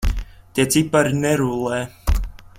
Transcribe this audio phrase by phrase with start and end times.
[0.53, 1.79] Tie cipari nerullē.